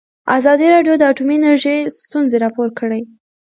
[0.37, 3.01] ازادي راډیو د اټومي انرژي ستونزې راپور کړي.